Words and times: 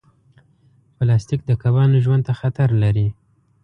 پلاستيک 0.97 1.41
د 1.45 1.51
کبانو 1.61 1.97
ژوند 2.05 2.23
ته 2.27 2.33
خطر 2.39 2.69
لري. 2.83 3.07